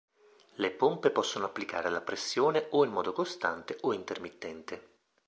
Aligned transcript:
Le 0.55 0.71
pompe 0.71 1.11
possono 1.11 1.45
applicare 1.45 1.91
la 1.91 2.01
pressione 2.01 2.65
o 2.71 2.83
in 2.83 2.89
modo 2.91 3.13
costante 3.13 3.77
o 3.81 3.93
intermittente.. 3.93 4.97